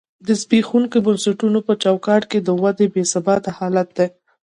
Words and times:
د 0.27 0.29
زبېښونکو 0.41 0.97
بنسټونو 1.05 1.59
په 1.67 1.73
چوکاټ 1.83 2.23
کې 2.31 2.39
د 2.41 2.49
ودې 2.61 2.87
بې 2.93 3.03
ثباته 3.11 3.51
حالت 3.57 3.89
دی. 3.97 4.07